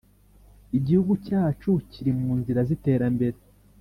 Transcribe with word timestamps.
Igihugu 0.77 1.13
cyacu 1.25 1.69
kiri 1.91 2.11
munzira 2.19 2.59
z’iterambere 2.67 3.37